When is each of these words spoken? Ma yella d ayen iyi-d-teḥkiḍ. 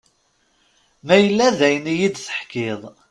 Ma 1.05 1.15
yella 1.23 1.47
d 1.57 1.59
ayen 1.67 1.85
iyi-d-teḥkiḍ. 1.93 2.81